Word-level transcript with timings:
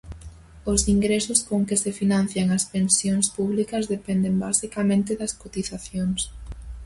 Os 0.71 0.81
ingresos 0.93 1.39
con 1.49 1.61
que 1.67 1.77
se 1.83 1.91
financian 1.99 2.47
as 2.57 2.63
pensións 2.73 3.25
públicas 3.37 3.83
dependen 3.95 4.33
basicamente 4.45 5.11
das 5.21 5.35
cotizacións. 5.41 6.19